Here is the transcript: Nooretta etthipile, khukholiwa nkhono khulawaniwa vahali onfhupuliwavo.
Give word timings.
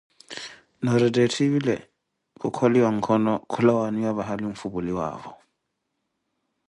Nooretta 0.83 1.19
etthipile, 1.25 1.75
khukholiwa 2.39 2.89
nkhono 2.95 3.33
khulawaniwa 3.51 4.17
vahali 4.17 4.43
onfhupuliwavo. 4.49 5.31